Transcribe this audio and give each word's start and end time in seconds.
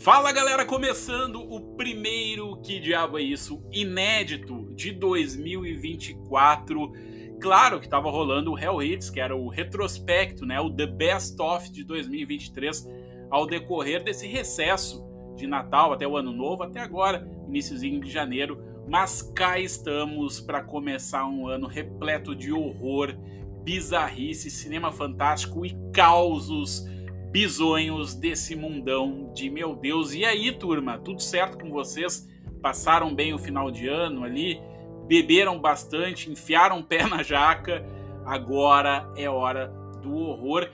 Fala 0.00 0.32
galera, 0.32 0.64
começando 0.64 1.42
o 1.42 1.60
primeiro 1.76 2.56
Que 2.62 2.80
Diabo 2.80 3.18
é 3.18 3.22
Isso 3.22 3.62
inédito 3.70 4.72
de 4.74 4.92
2024. 4.92 6.90
Claro 7.38 7.78
que 7.78 7.84
estava 7.84 8.10
rolando 8.10 8.50
o 8.50 8.58
Hell 8.58 8.82
Hits, 8.82 9.10
que 9.10 9.20
era 9.20 9.36
o 9.36 9.50
retrospecto, 9.50 10.46
né, 10.46 10.58
o 10.58 10.70
The 10.70 10.86
Best 10.86 11.38
of 11.42 11.70
de 11.70 11.84
2023, 11.84 12.88
ao 13.28 13.46
decorrer 13.46 14.02
desse 14.02 14.26
recesso 14.26 15.06
de 15.36 15.46
Natal 15.46 15.92
até 15.92 16.08
o 16.08 16.16
Ano 16.16 16.32
Novo, 16.32 16.62
até 16.62 16.80
agora, 16.80 17.28
iníciozinho 17.46 18.00
de 18.00 18.10
janeiro. 18.10 18.58
Mas 18.88 19.20
cá 19.20 19.58
estamos 19.58 20.40
para 20.40 20.62
começar 20.62 21.26
um 21.26 21.46
ano 21.46 21.66
repleto 21.66 22.34
de 22.34 22.50
horror, 22.50 23.14
bizarrice, 23.62 24.50
cinema 24.50 24.90
fantástico 24.90 25.66
e 25.66 25.76
causos 25.92 26.88
bisonhos 27.30 28.14
desse 28.14 28.56
mundão 28.56 29.30
de 29.32 29.48
meu 29.48 29.74
Deus. 29.74 30.12
E 30.12 30.24
aí, 30.24 30.50
turma, 30.50 30.98
tudo 30.98 31.22
certo 31.22 31.58
com 31.58 31.70
vocês? 31.70 32.28
Passaram 32.60 33.14
bem 33.14 33.32
o 33.32 33.38
final 33.38 33.70
de 33.70 33.86
ano 33.86 34.24
ali? 34.24 34.60
Beberam 35.06 35.58
bastante, 35.58 36.30
enfiaram 36.30 36.80
o 36.80 36.84
pé 36.84 37.06
na 37.06 37.22
jaca? 37.22 37.86
Agora 38.24 39.12
é 39.16 39.28
hora 39.28 39.68
do 40.02 40.12
horror. 40.14 40.68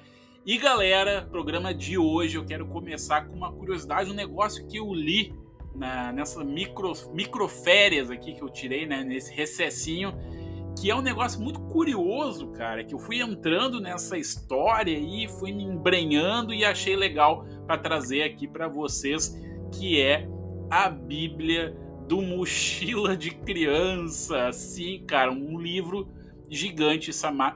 E 0.45 0.57
galera, 0.57 1.29
programa 1.31 1.75
de 1.75 1.99
hoje 1.99 2.37
eu 2.37 2.45
quero 2.45 2.67
começar 2.67 3.27
com 3.27 3.35
uma 3.35 3.53
curiosidade, 3.53 4.11
um 4.11 4.15
negócio 4.15 4.67
que 4.67 4.79
eu 4.79 4.95
li 4.95 5.35
na, 5.75 6.13
nessa 6.13 6.43
micro, 6.43 6.93
micro 7.13 7.49
férias 7.49 8.11
aqui 8.11 8.33
que 8.33 8.43
eu 8.43 8.49
tirei, 8.49 8.87
né, 8.87 9.05
nesse 9.05 9.35
recessinho 9.35 10.15
que 10.79 10.91
é 10.91 10.95
um 10.95 11.01
negócio 11.01 11.41
muito 11.41 11.61
curioso, 11.61 12.49
cara, 12.49 12.85
que 12.85 12.95
eu 12.95 12.99
fui 12.99 13.21
entrando 13.21 13.81
nessa 13.81 14.19
história 14.19 14.97
e 14.97 15.27
fui 15.27 15.53
me 15.53 15.65
embrenhando 15.65 16.53
e 16.53 16.65
achei 16.65 16.95
legal 16.95 17.47
para 17.67 17.79
trazer 17.79 18.23
aqui 18.23 18.47
para 18.47 18.69
vocês, 18.69 19.35
que 19.73 20.01
é 20.01 20.29
a 20.71 20.89
Bíblia 20.91 21.77
do 22.07 22.21
Mochila 22.21 23.17
de 23.17 23.31
Criança. 23.31 24.53
Sim, 24.53 25.03
cara, 25.07 25.33
um 25.33 25.59
livro 25.59 26.09
gigante 26.49 27.11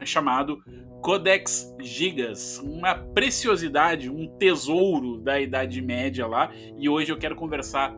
chamado 0.04 0.62
Codex 1.02 1.74
Gigas, 1.80 2.58
uma 2.58 2.94
preciosidade, 2.94 4.10
um 4.10 4.26
tesouro 4.38 5.18
da 5.18 5.40
Idade 5.40 5.80
Média 5.80 6.26
lá, 6.26 6.50
e 6.76 6.88
hoje 6.88 7.12
eu 7.12 7.18
quero 7.18 7.36
conversar 7.36 7.96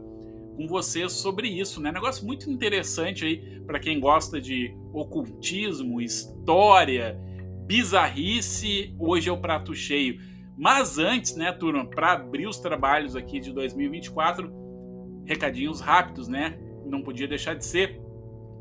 com 0.56 0.66
vocês 0.66 1.12
sobre 1.12 1.48
isso, 1.48 1.80
né? 1.80 1.90
Negócio 1.90 2.26
muito 2.26 2.50
interessante 2.50 3.24
aí 3.24 3.60
para 3.66 3.78
quem 3.78 3.98
gosta 3.98 4.40
de 4.40 4.74
ocultismo, 4.92 6.00
história, 6.00 7.18
bizarrice. 7.66 8.94
Hoje 8.98 9.28
é 9.28 9.32
o 9.32 9.40
prato 9.40 9.74
cheio. 9.74 10.20
Mas 10.56 10.98
antes, 10.98 11.34
né, 11.34 11.50
turma, 11.52 11.84
para 11.84 12.12
abrir 12.12 12.46
os 12.46 12.58
trabalhos 12.58 13.16
aqui 13.16 13.40
de 13.40 13.52
2024, 13.52 14.52
recadinhos 15.24 15.80
rápidos, 15.80 16.28
né? 16.28 16.58
Não 16.84 17.02
podia 17.02 17.26
deixar 17.26 17.54
de 17.54 17.64
ser. 17.64 18.00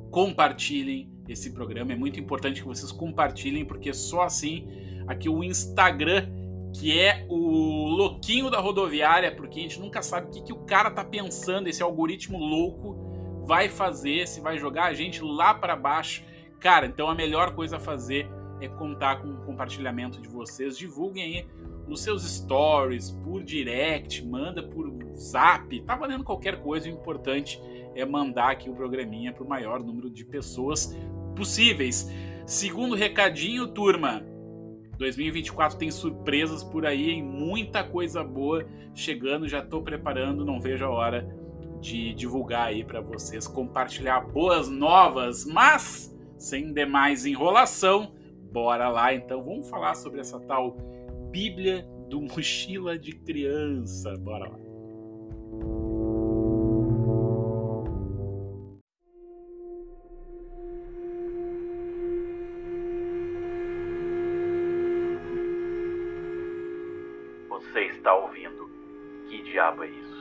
Compartilhem 0.10 1.12
esse 1.28 1.52
programa. 1.54 1.94
É 1.94 1.96
muito 1.96 2.20
importante 2.20 2.62
que 2.62 2.68
vocês 2.68 2.92
compartilhem, 2.92 3.66
porque 3.66 3.94
só 3.94 4.24
assim 4.24 4.68
aqui 5.08 5.30
o 5.30 5.44
Instagram 5.44 6.30
que 6.74 6.98
é 6.98 7.26
o 7.30 7.88
louquinho 7.88 8.50
da 8.50 8.60
rodoviária, 8.60 9.34
porque 9.36 9.60
a 9.60 9.64
gente 9.64 9.80
nunca 9.80 10.02
sabe 10.02 10.28
o 10.28 10.30
que, 10.32 10.42
que 10.42 10.54
o 10.54 10.60
cara 10.60 10.90
tá 10.90 11.04
pensando, 11.04 11.68
esse 11.68 11.84
algoritmo 11.84 12.38
louco 12.38 13.44
vai 13.46 13.70
fazer, 13.70 14.28
se 14.28 14.40
vai 14.40 14.58
jogar 14.58 14.86
a 14.86 14.94
gente 14.94 15.22
lá 15.22 15.54
para 15.54 15.76
baixo. 15.76 16.24
Cara, 16.60 16.86
então 16.86 17.10
a 17.10 17.16
melhor 17.16 17.54
coisa 17.56 17.78
a 17.78 17.80
fazer 17.80 18.30
é 18.62 18.68
contar 18.68 19.22
com 19.22 19.28
o 19.28 19.46
compartilhamento 19.46 20.22
de 20.22 20.28
vocês. 20.28 20.78
Divulguem 20.78 21.24
aí 21.24 21.48
nos 21.88 22.02
seus 22.02 22.24
stories, 22.24 23.12
por 23.12 23.44
direct, 23.44 24.26
manda 24.26 24.64
por 24.64 24.92
zap, 25.16 25.80
tá 25.82 25.96
valendo 25.96 26.24
qualquer 26.24 26.62
coisa. 26.62 26.88
O 26.88 26.92
importante 26.92 27.62
é 27.96 28.06
mandar 28.06 28.52
aqui 28.52 28.70
o 28.70 28.74
programinha 28.74 29.34
para 29.34 29.44
o 29.44 29.50
maior 29.50 29.84
número 29.84 30.10
de 30.10 30.24
pessoas 30.24 30.96
possíveis. 31.36 32.10
Segundo 32.46 32.96
recadinho, 32.96 33.68
turma, 33.68 34.24
2024 35.02 35.80
tem 35.80 35.90
surpresas 35.90 36.64
por 36.64 36.86
aí, 36.86 37.10
hein? 37.10 37.24
muita 37.24 37.84
coisa 37.84 38.24
boa 38.24 38.66
chegando. 38.94 39.48
Já 39.48 39.60
estou 39.60 39.82
preparando, 39.82 40.46
não 40.46 40.62
vejo 40.62 40.86
a 40.86 40.90
hora 40.90 41.36
de 41.82 42.14
divulgar 42.14 42.68
aí 42.68 42.84
para 42.84 43.02
vocês, 43.02 43.48
compartilhar 43.48 44.22
boas 44.22 44.70
novas, 44.70 45.44
mas 45.44 46.16
sem 46.38 46.72
demais 46.72 47.26
enrolação, 47.26 48.14
bora 48.52 48.90
lá 48.90 49.14
então. 49.14 49.44
Vamos 49.44 49.68
falar 49.68 49.96
sobre 49.96 50.20
essa 50.20 50.40
tal 50.40 50.78
Bíblia 51.32 51.84
do 52.08 52.22
Mochila 52.22 52.98
de 52.98 53.14
Criança. 53.14 54.16
Bora 54.18 54.50
lá. 54.50 54.71
Diabo 69.44 69.84
é 69.84 69.90
isso? 69.90 70.12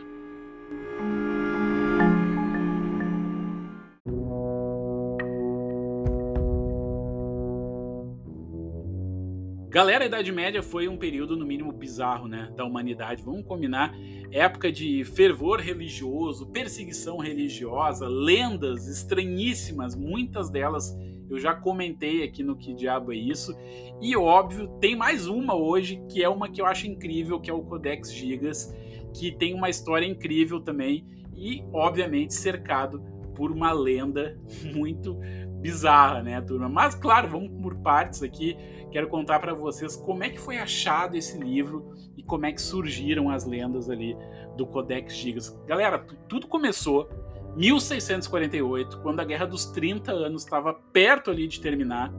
Galera, 9.68 10.04
a 10.04 10.06
Idade 10.06 10.32
Média 10.32 10.62
foi 10.62 10.88
um 10.88 10.96
período, 10.96 11.36
no 11.36 11.46
mínimo, 11.46 11.72
bizarro, 11.72 12.26
né? 12.26 12.52
Da 12.56 12.64
humanidade. 12.64 13.22
Vamos 13.22 13.46
combinar. 13.46 13.94
Época 14.32 14.70
de 14.70 15.04
fervor 15.04 15.60
religioso, 15.60 16.50
perseguição 16.50 17.18
religiosa, 17.18 18.08
lendas 18.08 18.86
estranhíssimas, 18.88 19.94
muitas 19.94 20.50
delas 20.50 20.96
eu 21.34 21.38
já 21.38 21.54
comentei 21.54 22.22
aqui 22.22 22.42
no 22.42 22.56
Que 22.56 22.74
Diabo 22.74 23.12
é 23.12 23.16
Isso. 23.16 23.56
E 24.00 24.16
óbvio, 24.16 24.68
tem 24.80 24.96
mais 24.96 25.26
uma 25.26 25.54
hoje, 25.54 26.02
que 26.08 26.22
é 26.22 26.28
uma 26.28 26.48
que 26.48 26.60
eu 26.60 26.66
acho 26.66 26.86
incrível, 26.86 27.40
que 27.40 27.50
é 27.50 27.54
o 27.54 27.62
Codex 27.62 28.12
Gigas 28.12 28.74
que 29.12 29.32
tem 29.32 29.54
uma 29.54 29.68
história 29.68 30.06
incrível 30.06 30.60
também 30.60 31.06
e, 31.34 31.64
obviamente, 31.72 32.34
cercado 32.34 33.00
por 33.34 33.50
uma 33.50 33.72
lenda 33.72 34.38
muito 34.74 35.18
bizarra, 35.60 36.22
né, 36.22 36.40
turma? 36.40 36.68
Mas, 36.68 36.94
claro, 36.94 37.28
vamos 37.28 37.50
por 37.60 37.76
partes 37.76 38.22
aqui. 38.22 38.56
Quero 38.90 39.08
contar 39.08 39.38
para 39.40 39.54
vocês 39.54 39.94
como 39.96 40.24
é 40.24 40.30
que 40.30 40.40
foi 40.40 40.58
achado 40.58 41.16
esse 41.16 41.38
livro 41.38 41.94
e 42.16 42.22
como 42.22 42.46
é 42.46 42.52
que 42.52 42.60
surgiram 42.60 43.30
as 43.30 43.44
lendas 43.44 43.88
ali 43.88 44.16
do 44.56 44.66
Codex 44.66 45.14
Gigas. 45.14 45.56
Galera, 45.66 45.98
tudo 46.28 46.46
começou 46.46 47.08
1648, 47.56 49.00
quando 49.00 49.20
a 49.20 49.24
Guerra 49.24 49.46
dos 49.46 49.66
30 49.66 50.12
Anos 50.12 50.44
estava 50.44 50.72
perto 50.72 51.30
ali 51.30 51.46
de 51.46 51.60
terminar 51.60 52.12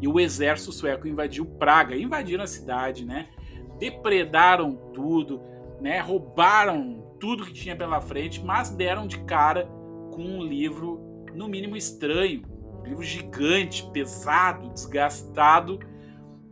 e 0.00 0.08
o 0.08 0.18
exército 0.18 0.72
sueco 0.72 1.06
invadiu 1.06 1.46
Praga, 1.46 1.96
invadiram 1.96 2.42
a 2.42 2.46
cidade, 2.46 3.04
né? 3.04 3.28
Depredaram 3.78 4.74
tudo, 4.92 5.40
né, 5.80 6.00
roubaram 6.00 7.16
tudo 7.20 7.44
que 7.44 7.52
tinha 7.52 7.76
pela 7.76 8.00
frente, 8.00 8.42
mas 8.44 8.70
deram 8.70 9.06
de 9.06 9.20
cara 9.24 9.66
com 10.12 10.22
um 10.22 10.42
livro, 10.42 11.24
no 11.34 11.48
mínimo 11.48 11.76
estranho, 11.76 12.42
um 12.80 12.84
livro 12.84 13.02
gigante, 13.02 13.88
pesado, 13.92 14.70
desgastado. 14.70 15.78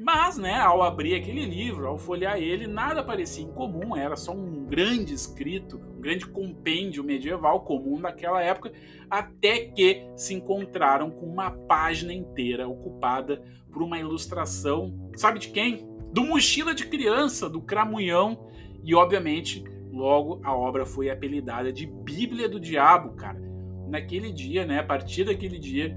Mas, 0.02 0.38
né, 0.38 0.58
ao 0.58 0.82
abrir 0.82 1.14
aquele 1.14 1.44
livro, 1.44 1.86
ao 1.86 1.98
folhear 1.98 2.38
ele, 2.38 2.66
nada 2.66 3.02
parecia 3.02 3.44
incomum, 3.44 3.94
era 3.94 4.16
só 4.16 4.32
um 4.32 4.64
grande 4.64 5.12
escrito, 5.12 5.76
um 5.76 6.00
grande 6.00 6.26
compêndio 6.26 7.04
medieval 7.04 7.60
comum 7.60 8.00
daquela 8.00 8.42
época, 8.42 8.72
até 9.10 9.66
que 9.66 10.08
se 10.16 10.32
encontraram 10.32 11.10
com 11.10 11.26
uma 11.26 11.50
página 11.50 12.14
inteira 12.14 12.66
ocupada 12.66 13.42
por 13.70 13.82
uma 13.82 13.98
ilustração, 13.98 15.10
sabe 15.16 15.38
de 15.38 15.48
quem? 15.50 15.86
Do 16.14 16.24
Mochila 16.24 16.74
de 16.74 16.86
Criança, 16.86 17.46
do 17.50 17.60
Cramunhão, 17.60 18.48
e 18.82 18.94
obviamente, 18.94 19.62
logo 19.92 20.40
a 20.42 20.56
obra 20.56 20.86
foi 20.86 21.10
apelidada 21.10 21.70
de 21.70 21.84
Bíblia 21.84 22.48
do 22.48 22.58
Diabo, 22.58 23.16
cara. 23.16 23.38
Naquele 23.86 24.32
dia, 24.32 24.64
né, 24.64 24.78
a 24.78 24.84
partir 24.84 25.24
daquele 25.24 25.58
dia, 25.58 25.94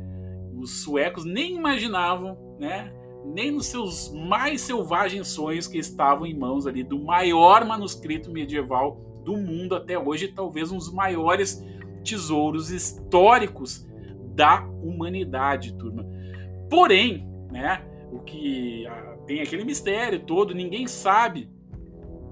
os 0.54 0.84
suecos 0.84 1.24
nem 1.24 1.56
imaginavam, 1.56 2.38
né, 2.60 2.94
nem 3.26 3.52
nos 3.52 3.68
seus 3.68 4.12
mais 4.12 4.62
selvagens 4.62 5.28
sonhos 5.28 5.68
que 5.68 5.78
estavam 5.78 6.26
em 6.26 6.38
mãos 6.38 6.68
ali 6.68 6.84
do 6.84 7.00
maior 7.00 7.66
manuscrito 7.66 8.32
medieval 8.32 9.00
do 9.24 9.38
mundo 9.38 9.76
até 9.76 9.98
hoje, 9.98 10.28
talvez 10.28 10.72
um 10.72 10.78
dos 10.78 10.92
maiores 10.92 11.64
tesouros 12.04 12.70
históricos 12.70 13.88
da 14.36 14.64
humanidade, 14.84 15.74
turma. 15.76 16.06
Porém, 16.70 17.28
né, 17.52 17.86
o 18.12 18.20
que 18.20 18.86
ah, 18.88 19.18
tem 19.26 19.42
aquele 19.42 19.64
mistério 19.64 20.20
todo, 20.20 20.54
ninguém 20.54 20.88
sabe 20.88 21.50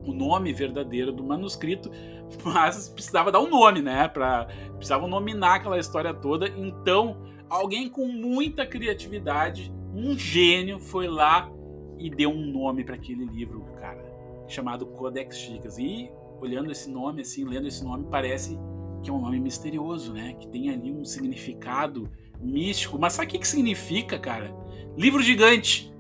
o 0.06 0.12
nome 0.12 0.52
verdadeiro 0.52 1.12
do 1.12 1.24
manuscrito, 1.24 1.92
mas 2.44 2.90
precisava 2.90 3.32
dar 3.32 3.40
um 3.40 3.50
nome, 3.50 3.82
né? 3.82 4.08
Para 4.08 4.48
precisavam 4.76 5.08
nominar 5.08 5.56
aquela 5.56 5.78
história 5.78 6.14
toda. 6.14 6.48
Então, 6.48 7.18
alguém 7.50 7.88
com 7.88 8.08
muita 8.08 8.66
criatividade, 8.66 9.72
um 9.94 10.18
gênio, 10.18 10.80
foi 10.80 11.08
lá 11.08 11.52
e 11.98 12.10
deu 12.10 12.30
um 12.30 12.46
nome 12.46 12.84
para 12.84 12.96
aquele 12.96 13.26
livro, 13.26 13.66
cara, 13.80 14.04
chamado 14.48 14.86
Codex 14.86 15.38
Gigas. 15.38 15.78
E 15.78 16.10
olhando 16.40 16.72
esse 16.72 16.90
nome, 16.90 17.22
assim, 17.22 17.46
lendo 17.46 17.68
esse 17.68 17.84
nome, 17.84 18.08
parece 18.10 18.58
que 19.04 19.10
é 19.10 19.14
um 19.14 19.22
nome 19.22 19.40
misterioso, 19.40 20.14
né? 20.14 20.34
Que 20.40 20.48
tem 20.48 20.70
ali 20.70 20.92
um 20.92 21.04
significado 21.04 22.10
místico. 22.40 22.98
Mas 23.00 23.14
sabe 23.14 23.28
o 23.28 23.30
que, 23.32 23.40
que 23.40 23.48
significa, 23.48 24.18
cara? 24.18 24.54
Livro 24.98 25.22
gigante. 25.22 25.94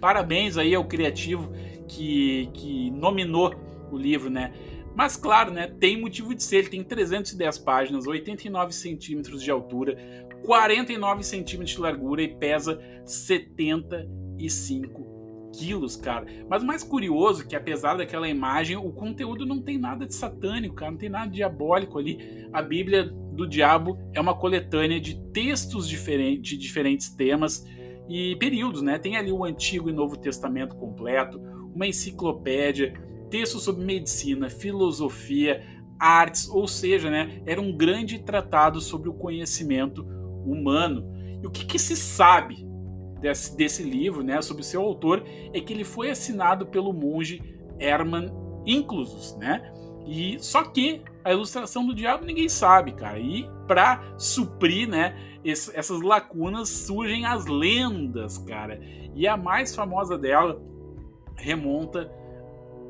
Parabéns 0.00 0.56
aí 0.56 0.74
ao 0.74 0.84
criativo 0.84 1.50
que, 1.86 2.48
que 2.54 2.90
nominou 2.90 3.54
o 3.90 3.96
livro, 3.96 4.30
né? 4.30 4.52
Mas 4.94 5.16
claro, 5.16 5.52
né, 5.52 5.68
tem 5.68 6.00
motivo 6.00 6.34
de 6.34 6.42
ser. 6.42 6.56
Ele 6.58 6.68
tem 6.68 6.82
310 6.82 7.58
páginas, 7.58 8.06
89 8.06 8.72
centímetros 8.72 9.42
de 9.42 9.50
altura, 9.50 9.96
49 10.48 11.22
centímetros 11.24 11.76
de 11.76 11.82
largura 11.82 12.22
e 12.22 12.28
pesa 12.28 12.80
75 13.04 15.50
quilos, 15.54 15.94
cara. 15.94 16.26
Mas 16.48 16.62
o 16.62 16.66
mais 16.66 16.82
curioso 16.82 17.42
é 17.42 17.44
que, 17.44 17.54
apesar 17.54 17.98
daquela 17.98 18.26
imagem, 18.26 18.74
o 18.74 18.90
conteúdo 18.90 19.44
não 19.44 19.60
tem 19.60 19.76
nada 19.76 20.06
de 20.06 20.14
satânico, 20.14 20.76
cara, 20.76 20.90
não 20.90 20.96
tem 20.96 21.10
nada 21.10 21.26
de 21.26 21.34
diabólico 21.34 21.98
ali. 21.98 22.48
A 22.50 22.62
Bíblia 22.62 23.04
do 23.04 23.46
Diabo 23.46 23.98
é 24.14 24.20
uma 24.22 24.34
coletânea 24.34 24.98
de 24.98 25.20
textos 25.32 25.86
diferentes, 25.86 26.52
de 26.52 26.56
diferentes 26.56 27.10
temas 27.10 27.66
e 28.08 28.34
períodos, 28.36 28.80
né? 28.80 28.98
Tem 28.98 29.18
ali 29.18 29.30
o 29.30 29.44
Antigo 29.44 29.90
e 29.90 29.92
Novo 29.92 30.16
Testamento 30.16 30.74
completo, 30.76 31.38
uma 31.74 31.86
enciclopédia, 31.86 32.94
textos 33.28 33.64
sobre 33.64 33.84
medicina, 33.84 34.48
filosofia, 34.48 35.62
artes, 35.98 36.48
ou 36.48 36.66
seja, 36.66 37.10
né, 37.10 37.42
era 37.44 37.60
um 37.60 37.76
grande 37.76 38.18
tratado 38.18 38.80
sobre 38.80 39.10
o 39.10 39.14
conhecimento 39.14 40.16
humano. 40.44 41.04
E 41.42 41.46
o 41.46 41.50
que, 41.50 41.64
que 41.64 41.78
se 41.78 41.96
sabe 41.96 42.66
desse, 43.20 43.56
desse 43.56 43.82
livro, 43.82 44.22
né, 44.22 44.40
sobre 44.42 44.62
seu 44.62 44.82
autor, 44.82 45.24
é 45.52 45.60
que 45.60 45.72
ele 45.72 45.84
foi 45.84 46.10
assinado 46.10 46.66
pelo 46.66 46.92
monge 46.92 47.42
Hermann 47.78 48.30
Inclusus, 48.66 49.36
né? 49.36 49.72
E 50.06 50.38
só 50.40 50.64
que 50.64 51.02
a 51.24 51.32
ilustração 51.32 51.86
do 51.86 51.94
diabo 51.94 52.24
ninguém 52.24 52.48
sabe, 52.48 52.92
cara. 52.92 53.18
E 53.18 53.48
para 53.66 54.14
suprir, 54.16 54.88
né, 54.88 55.14
esse, 55.44 55.76
essas 55.76 56.00
lacunas 56.00 56.68
surgem 56.68 57.26
as 57.26 57.46
lendas, 57.46 58.38
cara. 58.38 58.80
E 59.14 59.26
a 59.26 59.36
mais 59.36 59.74
famosa 59.74 60.16
dela 60.16 60.60
remonta 61.36 62.10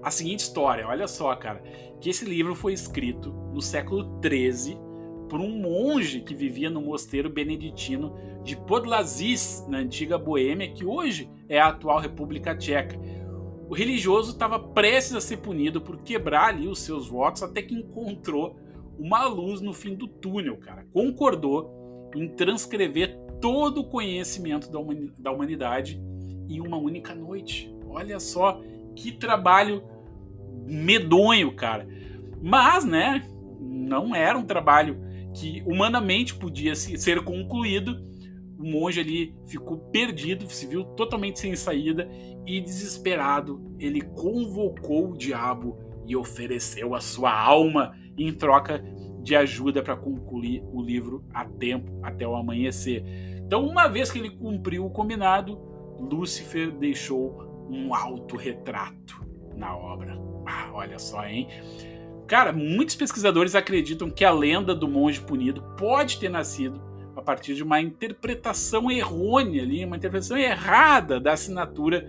a 0.03 0.11
seguinte 0.11 0.41
história. 0.41 0.87
Olha 0.87 1.09
só, 1.09 1.35
cara, 1.35 1.63
que 2.01 2.11
esse 2.11 2.25
livro 2.25 2.55
foi 2.55 2.73
escrito 2.73 3.33
no 3.53 3.61
século 3.61 4.21
XIII 4.23 4.79
por 5.29 5.41
um 5.41 5.59
monge 5.59 6.21
que 6.21 6.35
vivia 6.35 6.71
no 6.71 6.81
mosteiro 6.81 7.29
beneditino 7.29 8.15
de 8.43 8.57
Podlaziz, 8.57 9.65
na 9.69 9.79
antiga 9.79 10.17
Boêmia, 10.17 10.73
que 10.73 10.85
hoje 10.85 11.31
é 11.49 11.59
a 11.61 11.69
atual 11.69 12.01
República 12.01 12.57
Tcheca. 12.57 12.99
O 13.69 13.75
religioso 13.75 14.33
estava 14.33 14.59
prestes 14.59 15.15
a 15.15 15.21
ser 15.21 15.39
punido 15.39 15.81
por 15.81 15.99
quebrar 15.99 16.49
ali 16.49 16.67
os 16.67 16.79
seus 16.81 17.09
votos 17.09 17.43
até 17.43 17.61
que 17.61 17.75
encontrou 17.75 18.59
uma 18.99 19.27
luz 19.27 19.61
no 19.61 19.75
fim 19.75 19.95
do 19.95 20.09
túnel, 20.09 20.57
cara. 20.57 20.87
Concordou 20.93 22.11
em 22.15 22.29
transcrever 22.29 23.19
todo 23.41 23.83
o 23.83 23.89
conhecimento 23.89 24.71
da 24.71 25.31
humanidade 25.31 26.01
em 26.49 26.61
uma 26.61 26.79
única 26.79 27.15
noite. 27.15 27.73
Olha 27.87 28.19
só 28.19 28.61
que 28.97 29.13
trabalho 29.13 29.83
medonho, 30.67 31.55
cara. 31.55 31.87
Mas, 32.41 32.85
né, 32.85 33.23
não 33.61 34.15
era 34.15 34.39
um 34.39 34.45
trabalho 34.45 35.08
que 35.39 35.63
humanamente 35.65 36.35
podia 36.35 36.75
ser 36.75 37.23
concluído. 37.23 37.97
O 38.59 38.65
monge 38.65 38.99
ali 38.99 39.37
ficou 39.47 39.79
perdido, 39.79 40.49
se 40.51 40.67
viu 40.67 40.85
totalmente 40.85 41.39
sem 41.39 41.55
saída 41.55 42.09
e 42.45 42.61
desesperado, 42.61 43.77
ele 43.79 44.01
convocou 44.01 45.13
o 45.13 45.17
diabo 45.17 45.79
e 46.07 46.17
ofereceu 46.17 46.95
a 46.95 47.01
sua 47.01 47.33
alma 47.33 47.95
em 48.17 48.33
troca 48.33 48.83
de 49.23 49.37
ajuda 49.37 49.81
para 49.83 49.97
concluir 49.97 50.65
o 50.73 50.83
livro 50.83 51.25
a 51.33 51.45
tempo, 51.45 52.01
até 52.03 52.27
o 52.27 52.35
amanhecer. 52.35 53.05
Então, 53.45 53.65
uma 53.65 53.87
vez 53.87 54.11
que 54.11 54.19
ele 54.19 54.31
cumpriu 54.31 54.87
o 54.87 54.91
combinado, 54.91 55.57
Lúcifer 55.99 56.73
deixou 56.73 57.67
um 57.71 57.95
autorretrato 57.95 59.25
na 59.55 59.77
obra. 59.77 60.19
Ah, 60.47 60.71
olha 60.73 60.99
só, 60.99 61.25
hein? 61.25 61.47
Cara, 62.29 62.53
muitos 62.53 62.95
pesquisadores 62.95 63.55
acreditam 63.55 64.11
que 64.11 64.23
a 64.23 64.31
lenda 64.31 64.75
do 64.75 64.87
monge 64.87 65.19
punido 65.19 65.63
pode 65.79 66.21
ter 66.21 66.29
nascido 66.29 66.79
a 67.17 67.23
partir 67.23 67.55
de 67.55 67.63
uma 67.63 67.81
interpretação 67.81 68.91
errônea 68.91 69.63
ali, 69.63 69.83
uma 69.83 69.97
interpretação 69.97 70.37
errada 70.37 71.19
da 71.19 71.33
assinatura 71.33 72.03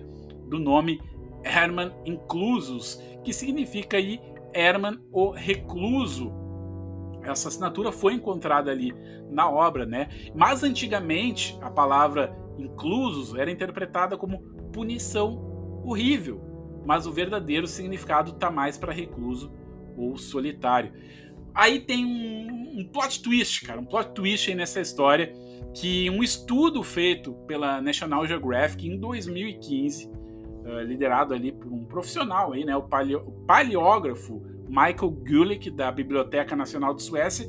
do 0.46 0.60
nome 0.60 1.02
Herman 1.42 1.94
Inclusus, 2.06 3.02
que 3.24 3.32
significa 3.32 3.96
aí 3.96 4.20
Herman 4.54 5.00
o 5.10 5.32
Recluso. 5.32 6.34
Essa 7.24 7.48
assinatura 7.48 7.90
foi 7.90 8.14
encontrada 8.14 8.70
ali 8.70 8.94
na 9.30 9.50
obra, 9.50 9.86
né? 9.86 10.10
Mas 10.36 10.64
antigamente 10.64 11.58
a 11.62 11.72
palavra 11.72 12.36
inclusos 12.58 13.36
era 13.36 13.50
interpretada 13.50 14.18
como 14.18 14.42
punição 14.74 15.82
horrível, 15.86 16.42
mas 16.86 17.08
o 17.08 17.12
verdadeiro 17.14 17.68
significado 17.68 18.32
está 18.32 18.52
mais 18.52 18.78
para 18.78 18.92
recluso 18.92 19.58
ou 20.00 20.18
solitário. 20.18 20.92
Aí 21.54 21.80
tem 21.80 22.06
um, 22.06 22.80
um, 22.80 22.86
plot 22.86 23.22
twist, 23.22 23.66
cara, 23.66 23.80
um 23.80 23.86
plot 23.86 24.14
twist 24.14 24.50
aí 24.50 24.56
nessa 24.56 24.80
história 24.80 25.34
que 25.74 26.10
um 26.10 26.24
estudo 26.24 26.82
feito 26.84 27.34
pela 27.48 27.82
National 27.82 28.26
Geographic 28.26 28.88
em 28.88 28.98
2015, 28.98 30.08
uh, 30.08 30.12
eh, 30.66 30.84
liderado 30.84 31.34
ali 31.34 31.52
por 31.52 31.72
um 31.72 31.86
profissional 31.86 32.54
aí, 32.54 32.66
né, 32.66 32.76
o, 32.76 32.84
paleo, 32.84 33.20
o 33.20 33.32
paleógrafo 33.46 34.42
Michael 34.68 35.12
Gulick 35.12 35.70
da 35.70 35.92
Biblioteca 35.92 36.56
Nacional 36.56 36.94
de 36.94 37.04
Suécia, 37.04 37.48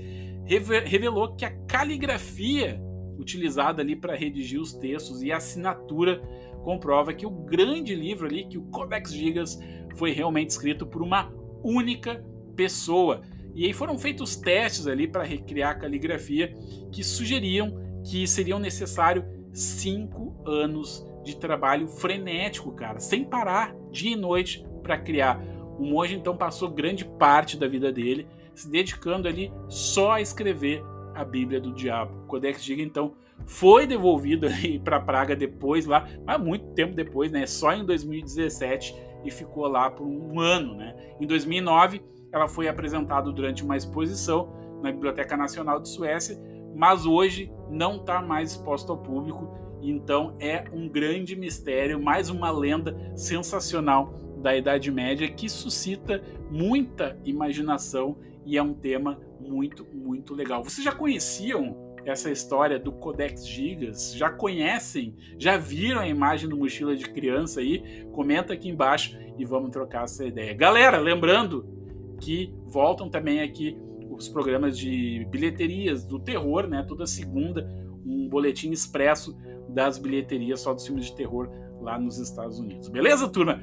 revelou 0.84 1.34
que 1.36 1.44
a 1.44 1.50
caligrafia 1.66 2.80
utilizada 3.18 3.82
ali 3.82 3.94
para 3.94 4.16
redigir 4.16 4.60
os 4.60 4.72
textos 4.72 5.22
e 5.22 5.30
a 5.30 5.36
assinatura 5.36 6.20
comprova 6.64 7.12
que 7.12 7.26
o 7.26 7.30
grande 7.30 7.94
livro 7.94 8.26
ali, 8.26 8.46
que 8.46 8.58
o 8.58 8.62
Codex 8.62 9.12
Gigas, 9.12 9.58
foi 9.96 10.12
realmente 10.12 10.50
escrito 10.50 10.86
por 10.86 11.02
uma 11.02 11.32
única 11.62 12.24
pessoa. 12.60 13.22
E 13.54 13.64
aí 13.64 13.72
foram 13.72 13.98
feitos 13.98 14.36
testes 14.36 14.86
ali 14.86 15.08
para 15.08 15.24
recriar 15.24 15.70
a 15.70 15.74
caligrafia 15.74 16.54
que 16.92 17.02
sugeriam 17.02 17.80
que 18.04 18.26
seriam 18.26 18.58
necessários 18.58 19.24
cinco 19.52 20.36
anos 20.46 21.06
de 21.24 21.36
trabalho 21.36 21.88
frenético, 21.88 22.72
cara, 22.72 22.98
sem 22.98 23.24
parar 23.24 23.74
dia 23.90 24.12
e 24.12 24.16
noite 24.16 24.64
para 24.82 24.98
criar. 24.98 25.42
O 25.78 25.84
monge 25.84 26.14
então 26.14 26.36
passou 26.36 26.68
grande 26.68 27.04
parte 27.04 27.56
da 27.56 27.66
vida 27.66 27.90
dele 27.90 28.26
se 28.54 28.70
dedicando 28.70 29.26
ali 29.26 29.50
só 29.68 30.12
a 30.12 30.20
escrever 30.20 30.82
a 31.14 31.24
Bíblia 31.24 31.60
do 31.60 31.72
Diabo. 31.72 32.24
O 32.24 32.26
Codex 32.26 32.62
Giga 32.62 32.82
então 32.82 33.14
foi 33.46 33.86
devolvido 33.86 34.48
para 34.84 35.00
Praga 35.00 35.34
depois 35.34 35.86
lá, 35.86 36.06
mas 36.26 36.38
muito 36.38 36.66
tempo 36.74 36.94
depois, 36.94 37.32
né? 37.32 37.46
Só 37.46 37.72
em 37.72 37.86
2017 37.86 38.94
e 39.24 39.30
ficou 39.30 39.66
lá 39.66 39.90
por 39.90 40.06
um 40.06 40.38
ano, 40.38 40.74
né? 40.74 40.94
Em 41.18 41.26
2009 41.26 42.02
ela 42.32 42.48
foi 42.48 42.68
apresentada 42.68 43.30
durante 43.30 43.64
uma 43.64 43.76
exposição 43.76 44.52
na 44.82 44.90
Biblioteca 44.90 45.36
Nacional 45.36 45.80
de 45.80 45.88
Suécia, 45.88 46.38
mas 46.74 47.04
hoje 47.04 47.52
não 47.68 47.96
está 47.96 48.22
mais 48.22 48.52
exposta 48.52 48.92
ao 48.92 48.98
público. 48.98 49.48
Então 49.82 50.36
é 50.38 50.64
um 50.72 50.88
grande 50.88 51.34
mistério, 51.34 52.00
mais 52.00 52.30
uma 52.30 52.50
lenda 52.50 52.96
sensacional 53.16 54.14
da 54.38 54.56
Idade 54.56 54.90
Média 54.90 55.30
que 55.30 55.48
suscita 55.48 56.22
muita 56.50 57.18
imaginação 57.24 58.16
e 58.44 58.56
é 58.56 58.62
um 58.62 58.74
tema 58.74 59.20
muito, 59.38 59.86
muito 59.92 60.34
legal. 60.34 60.62
Vocês 60.64 60.84
já 60.84 60.92
conheciam 60.92 61.90
essa 62.04 62.30
história 62.30 62.78
do 62.78 62.92
Codex 62.92 63.46
Gigas? 63.46 64.14
Já 64.14 64.30
conhecem? 64.30 65.14
Já 65.38 65.56
viram 65.56 66.00
a 66.00 66.08
imagem 66.08 66.48
do 66.48 66.56
mochila 66.56 66.96
de 66.96 67.04
criança 67.04 67.60
aí? 67.60 68.06
Comenta 68.12 68.54
aqui 68.54 68.68
embaixo 68.68 69.18
e 69.38 69.44
vamos 69.44 69.70
trocar 69.70 70.04
essa 70.04 70.24
ideia. 70.24 70.54
Galera, 70.54 70.98
lembrando 70.98 71.79
que 72.20 72.54
voltam 72.66 73.08
também 73.08 73.40
aqui 73.40 73.76
os 74.10 74.28
programas 74.28 74.78
de 74.78 75.26
bilheterias 75.30 76.04
do 76.04 76.18
terror, 76.18 76.66
né? 76.66 76.84
Toda 76.86 77.06
segunda, 77.06 77.66
um 78.04 78.28
boletim 78.28 78.70
expresso 78.70 79.36
das 79.68 79.98
bilheterias 79.98 80.60
só 80.60 80.74
dos 80.74 80.86
filmes 80.86 81.06
de 81.06 81.16
terror 81.16 81.48
lá 81.80 81.98
nos 81.98 82.18
Estados 82.18 82.58
Unidos. 82.58 82.88
Beleza, 82.88 83.28
turma? 83.28 83.62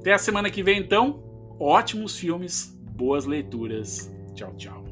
Até 0.00 0.12
a 0.12 0.18
semana 0.18 0.50
que 0.50 0.62
vem, 0.62 0.78
então. 0.78 1.22
Ótimos 1.58 2.16
filmes, 2.16 2.78
boas 2.96 3.26
leituras. 3.26 4.12
Tchau, 4.34 4.52
tchau. 4.56 4.83